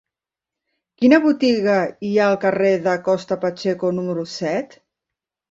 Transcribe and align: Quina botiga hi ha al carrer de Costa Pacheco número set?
Quina 1.01 1.19
botiga 1.25 1.75
hi 2.07 2.13
ha 2.21 2.31
al 2.31 2.39
carrer 2.47 2.73
de 2.89 2.97
Costa 3.09 3.39
Pacheco 3.45 3.93
número 4.01 4.27
set? 4.35 4.77